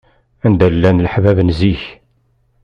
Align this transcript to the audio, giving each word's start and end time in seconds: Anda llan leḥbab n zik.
Anda 0.45 0.67
llan 0.75 1.01
leḥbab 1.05 1.37
n 1.43 1.49
zik. 1.59 1.83